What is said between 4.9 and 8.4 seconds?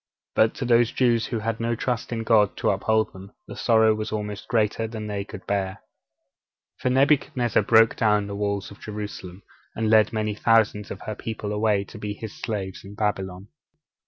they could bear. For Nebuchadnezzar broke down the